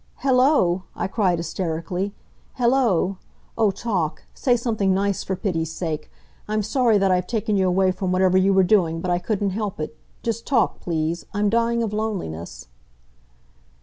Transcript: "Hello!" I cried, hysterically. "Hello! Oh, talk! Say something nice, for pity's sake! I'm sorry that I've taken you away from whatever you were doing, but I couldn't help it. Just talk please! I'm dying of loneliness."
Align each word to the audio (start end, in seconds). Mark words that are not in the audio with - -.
"Hello!" 0.15 0.85
I 0.95 1.05
cried, 1.05 1.37
hysterically. 1.37 2.15
"Hello! 2.55 3.19
Oh, 3.55 3.69
talk! 3.69 4.23
Say 4.33 4.57
something 4.57 4.95
nice, 4.95 5.23
for 5.23 5.35
pity's 5.35 5.71
sake! 5.71 6.09
I'm 6.47 6.63
sorry 6.63 6.97
that 6.97 7.11
I've 7.11 7.27
taken 7.27 7.55
you 7.55 7.67
away 7.67 7.91
from 7.91 8.11
whatever 8.11 8.35
you 8.35 8.51
were 8.51 8.63
doing, 8.63 8.99
but 8.99 9.11
I 9.11 9.19
couldn't 9.19 9.51
help 9.51 9.79
it. 9.79 9.95
Just 10.23 10.47
talk 10.47 10.79
please! 10.79 11.27
I'm 11.35 11.51
dying 11.51 11.83
of 11.83 11.93
loneliness." 11.93 12.67